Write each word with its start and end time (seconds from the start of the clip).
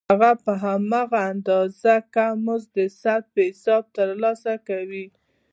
هغه 0.11 0.31
په 0.43 0.53
هماغه 0.63 1.19
اندازه 1.31 1.93
کم 2.15 2.35
مزد 2.45 2.69
د 2.77 2.79
ساعت 3.01 3.23
په 3.33 3.41
حساب 3.49 3.83
ترلاسه 3.97 4.53
کوي 4.67 5.05